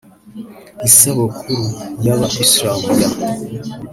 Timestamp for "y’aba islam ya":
2.05-3.09